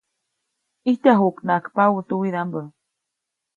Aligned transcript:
ʼIjtyajuʼucnaʼajk 0.85 1.65
paʼutuwidaʼmbä. 1.75 2.61